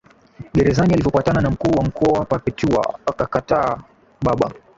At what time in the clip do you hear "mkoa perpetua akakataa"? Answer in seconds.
1.83-3.83